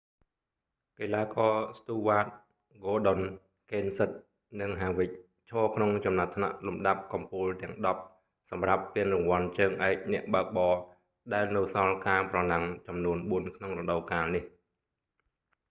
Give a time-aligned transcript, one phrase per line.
[0.99, 4.23] កីឡាករ ស៊្ទូវ៉ាត stewart ហ្គ័រដុន gordon កេនសិត kenseth
[4.59, 8.01] និង ហាវិក harvick ឈរក្នុងចំណាត់ថ្នាក់លំដាប់កំពូលទាំងដប់
[8.51, 10.75] សម្រាប់ពានរង្វាន់ជើងឯកអ្នកបើកបរ
[11.33, 14.43] ដែលនៅសល់ការប្រណាំងចំនួនបួនក្នុងរដូវកាលនេះ